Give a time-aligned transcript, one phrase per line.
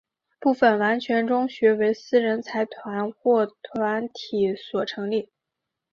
[0.39, 5.29] 部分完全中学为私人财团或团体所成立。